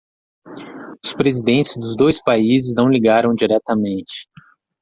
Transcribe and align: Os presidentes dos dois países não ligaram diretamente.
Os 1.05 1.13
presidentes 1.13 1.77
dos 1.77 1.95
dois 1.95 2.19
países 2.19 2.73
não 2.73 2.89
ligaram 2.89 3.35
diretamente. 3.35 4.27